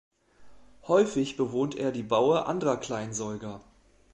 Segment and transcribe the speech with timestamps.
[0.87, 3.61] Häufig bewohnt er die Baue anderer Kleinsäuger.